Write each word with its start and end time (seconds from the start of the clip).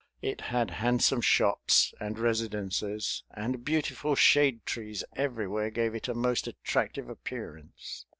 It 0.23 0.41
had 0.41 0.71
handsome 0.71 1.21
shops 1.21 1.93
and 1.99 2.17
residences, 2.17 3.23
and 3.29 3.63
beautiful 3.63 4.15
shade 4.15 4.65
trees 4.65 5.03
everywhere 5.15 5.69
gave 5.69 5.93
it 5.93 6.07
a 6.07 6.15
most 6.15 6.47
attractive 6.47 7.07
appearance. 7.07 8.07